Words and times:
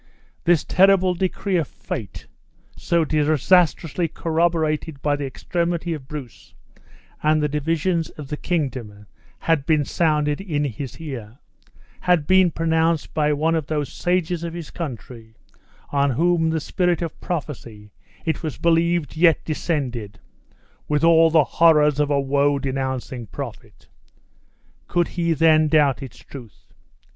This 0.45 0.63
terrible 0.63 1.13
decree 1.13 1.57
of 1.57 1.67
fate, 1.67 2.25
so 2.75 3.05
disastrously 3.05 4.07
corroborated 4.07 4.99
by 5.03 5.15
the 5.15 5.27
extremity 5.27 5.93
of 5.93 6.07
Bruce, 6.07 6.55
and 7.21 7.39
the 7.39 7.47
divisions 7.47 8.09
in 8.17 8.25
the 8.25 8.35
kingdom, 8.35 9.05
had 9.41 9.67
been 9.67 9.85
sounded 9.85 10.41
in 10.41 10.63
his 10.63 10.99
ear, 10.99 11.37
had 11.99 12.25
been 12.25 12.49
pronounced 12.49 13.13
by 13.13 13.31
one 13.31 13.53
of 13.53 13.67
those 13.67 13.93
sages 13.93 14.43
of 14.43 14.55
his 14.55 14.71
country, 14.71 15.35
on 15.91 16.09
whom 16.09 16.49
the 16.49 16.59
spirit 16.59 17.03
of 17.03 17.21
prophecy, 17.21 17.91
it 18.25 18.41
was 18.41 18.57
believed, 18.57 19.15
yet 19.15 19.45
descended, 19.45 20.19
with 20.87 21.03
all 21.03 21.29
the 21.29 21.43
horrors 21.43 21.99
of 21.99 22.09
a 22.09 22.19
woe 22.19 22.57
denouncing 22.57 23.27
prophet. 23.27 23.87
Could 24.87 25.09
he 25.09 25.33
then 25.33 25.67
doubt 25.67 26.01
its 26.01 26.17
truth? 26.17 26.65